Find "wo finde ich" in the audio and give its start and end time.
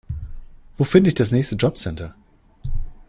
0.77-1.13